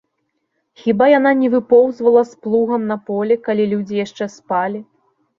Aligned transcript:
Хіба 0.83 1.05
яна 1.09 1.31
не 1.41 1.49
выпоўзвала 1.55 2.23
з 2.29 2.33
плугам 2.45 2.81
на 2.91 2.97
поле, 3.09 3.37
калі 3.49 3.63
людзі 3.75 3.95
яшчэ 4.05 4.25
спалі? 4.37 4.79